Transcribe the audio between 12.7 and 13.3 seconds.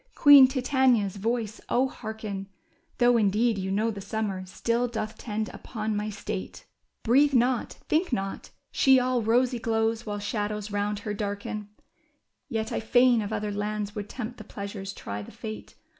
I fain